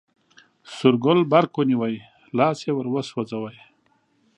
[0.75, 1.95] سور ګل برق ونیوی،
[2.37, 3.57] لاس یې وروسوځوی.